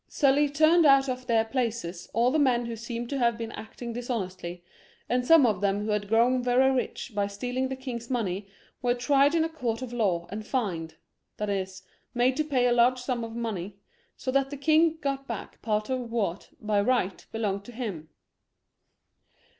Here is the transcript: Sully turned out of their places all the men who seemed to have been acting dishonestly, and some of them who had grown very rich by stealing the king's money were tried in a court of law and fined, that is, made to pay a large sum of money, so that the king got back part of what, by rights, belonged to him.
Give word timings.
Sully 0.07 0.49
turned 0.49 0.83
out 0.83 1.07
of 1.07 1.27
their 1.27 1.45
places 1.45 2.09
all 2.11 2.31
the 2.31 2.39
men 2.39 2.65
who 2.65 2.75
seemed 2.75 3.07
to 3.11 3.19
have 3.19 3.37
been 3.37 3.51
acting 3.51 3.93
dishonestly, 3.93 4.63
and 5.07 5.23
some 5.27 5.45
of 5.45 5.61
them 5.61 5.81
who 5.85 5.91
had 5.91 6.07
grown 6.07 6.41
very 6.41 6.71
rich 6.71 7.11
by 7.13 7.27
stealing 7.27 7.67
the 7.69 7.75
king's 7.75 8.09
money 8.09 8.47
were 8.81 8.95
tried 8.95 9.35
in 9.35 9.43
a 9.43 9.47
court 9.47 9.83
of 9.83 9.93
law 9.93 10.25
and 10.31 10.47
fined, 10.47 10.95
that 11.37 11.51
is, 11.51 11.83
made 12.15 12.35
to 12.35 12.43
pay 12.43 12.65
a 12.65 12.73
large 12.73 12.97
sum 12.97 13.23
of 13.23 13.35
money, 13.35 13.77
so 14.17 14.31
that 14.31 14.49
the 14.49 14.57
king 14.57 14.97
got 15.01 15.27
back 15.27 15.61
part 15.61 15.87
of 15.91 16.11
what, 16.11 16.49
by 16.59 16.81
rights, 16.81 17.25
belonged 17.31 17.63
to 17.63 17.71
him. 17.71 18.09